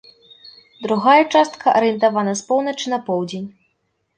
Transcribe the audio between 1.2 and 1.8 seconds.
частка